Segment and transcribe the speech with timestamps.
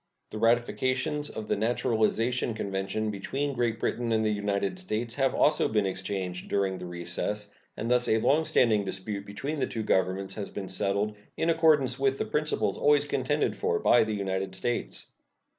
[0.31, 5.67] The ratifications of the naturalization convention between Great Britain and the United States have also
[5.67, 10.33] been exchanged during the recess, and thus a long standing dispute between the two Governments
[10.33, 15.05] has been settled in accordance with the principles always contended for by the United States.